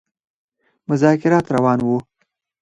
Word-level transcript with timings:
مذاکرات 0.89 1.45
روان 1.55 1.79
وه. 1.87 1.97